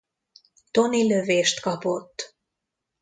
[0.71, 2.35] Tony lövést kapott.